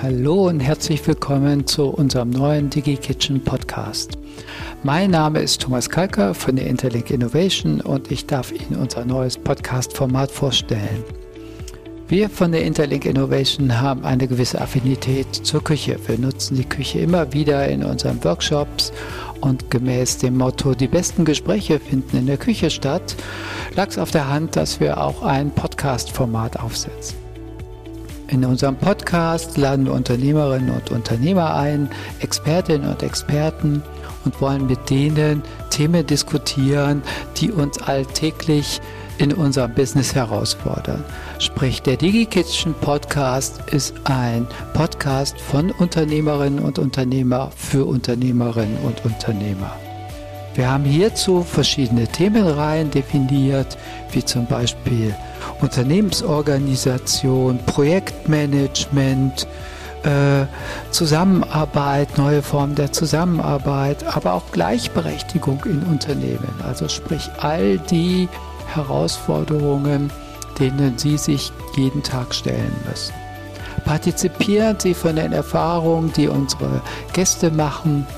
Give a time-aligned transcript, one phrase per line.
[0.00, 4.12] Hallo und herzlich willkommen zu unserem neuen DigiKitchen Podcast.
[4.84, 9.36] Mein Name ist Thomas Kalker von der Interlink Innovation und ich darf Ihnen unser neues
[9.36, 11.02] Podcast-Format vorstellen.
[12.06, 15.98] Wir von der Interlink Innovation haben eine gewisse Affinität zur Küche.
[16.06, 18.92] Wir nutzen die Küche immer wieder in unseren Workshops
[19.40, 23.16] und gemäß dem Motto, die besten Gespräche finden in der Küche statt,
[23.74, 27.27] lag es auf der Hand, dass wir auch ein Podcast-Format aufsetzen.
[28.28, 31.88] In unserem Podcast laden wir Unternehmerinnen und Unternehmer ein,
[32.20, 33.82] Expertinnen und Experten
[34.24, 37.02] und wollen mit denen Themen diskutieren,
[37.38, 38.82] die uns alltäglich
[39.16, 41.02] in unserem Business herausfordern.
[41.38, 49.74] Sprich, der DigiKitchen Podcast ist ein Podcast von Unternehmerinnen und Unternehmer für Unternehmerinnen und Unternehmer.
[50.58, 53.78] Wir haben hierzu verschiedene Themenreihen definiert,
[54.10, 55.14] wie zum Beispiel
[55.60, 59.46] Unternehmensorganisation, Projektmanagement,
[60.02, 60.46] äh,
[60.90, 66.52] Zusammenarbeit, neue Formen der Zusammenarbeit, aber auch Gleichberechtigung in Unternehmen.
[66.66, 68.28] Also sprich all die
[68.74, 70.10] Herausforderungen,
[70.58, 73.14] denen Sie sich jeden Tag stellen müssen.
[73.84, 76.82] Partizipieren Sie von den Erfahrungen, die unsere
[77.12, 78.08] Gäste machen.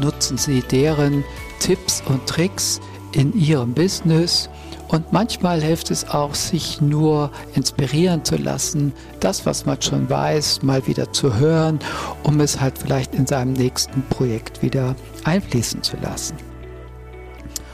[0.00, 1.22] Nutzen Sie deren
[1.60, 2.80] Tipps und Tricks
[3.12, 4.48] in Ihrem Business
[4.88, 10.62] und manchmal hilft es auch, sich nur inspirieren zu lassen, das, was man schon weiß,
[10.62, 11.80] mal wieder zu hören,
[12.22, 16.36] um es halt vielleicht in seinem nächsten Projekt wieder einfließen zu lassen.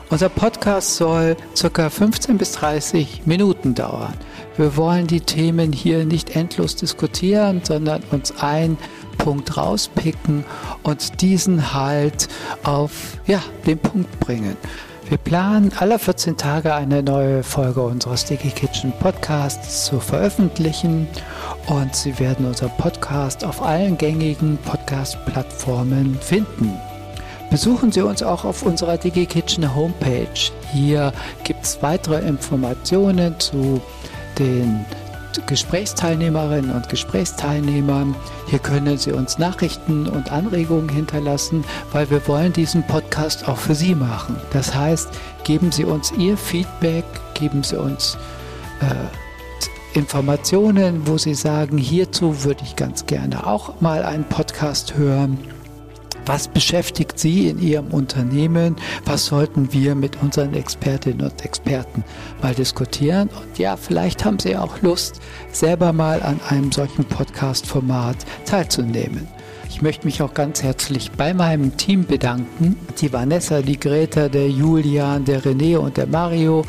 [0.08, 1.89] Unser Podcast soll ca.
[1.89, 4.14] 15 bis 30 Minuten dauern.
[4.58, 8.77] Wir wollen die Themen hier nicht endlos diskutieren, sondern uns ein
[9.22, 10.44] Punkt rauspicken
[10.82, 12.28] und diesen halt
[12.64, 14.56] auf ja, den Punkt bringen.
[15.08, 21.06] Wir planen alle 14 Tage eine neue Folge unseres Sticky Kitchen Podcasts zu veröffentlichen
[21.66, 26.76] und Sie werden unseren Podcast auf allen gängigen Podcast-Plattformen finden.
[27.48, 30.50] Besuchen Sie uns auch auf unserer DigiKitchen Homepage.
[30.72, 31.12] Hier
[31.44, 33.80] gibt es weitere Informationen zu
[34.38, 34.84] den
[35.46, 38.14] Gesprächsteilnehmerinnen und Gesprächsteilnehmern.
[38.48, 43.74] Hier können Sie uns Nachrichten und Anregungen hinterlassen, weil wir wollen diesen Podcast auch für
[43.74, 44.36] Sie machen.
[44.52, 45.08] Das heißt,
[45.44, 47.04] geben Sie uns Ihr Feedback,
[47.34, 48.18] geben Sie uns
[48.80, 55.38] äh, Informationen, wo Sie sagen, hierzu würde ich ganz gerne auch mal einen Podcast hören.
[56.27, 58.77] Was beschäftigt Sie in Ihrem Unternehmen?
[59.05, 62.05] Was sollten wir mit unseren Expertinnen und Experten
[62.40, 63.28] mal diskutieren?
[63.28, 68.16] Und ja, vielleicht haben Sie auch Lust, selber mal an einem solchen Podcast-Format
[68.46, 69.27] teilzunehmen.
[69.68, 72.77] Ich möchte mich auch ganz herzlich bei meinem Team bedanken.
[73.00, 76.64] Die Vanessa, die Greta, der Julian, der René und der Mario,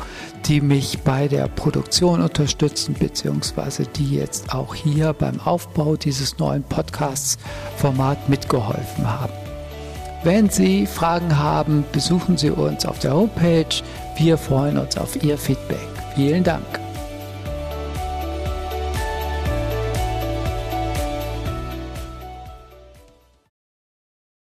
[0.46, 6.64] die mich bei der Produktion unterstützen, beziehungsweise die jetzt auch hier beim Aufbau dieses neuen
[6.64, 9.43] Podcasts-Format mitgeholfen haben.
[10.24, 13.66] Wenn Sie Fragen haben, besuchen Sie uns auf der Homepage.
[14.16, 15.86] Wir freuen uns auf Ihr Feedback.
[16.14, 16.83] Vielen Dank.